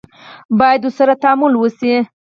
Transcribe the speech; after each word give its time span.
باید 0.59 0.81
ورسره 0.85 1.13
تعامل 1.23 1.53
وشي. 1.57 1.93